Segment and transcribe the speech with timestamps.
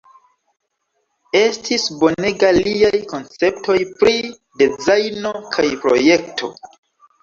[1.39, 4.19] Estis bonega liaj konceptoj pri
[4.65, 6.57] dezajno kaj projekto.